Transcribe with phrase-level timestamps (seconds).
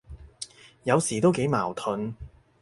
[0.81, 2.15] 有時都幾矛盾，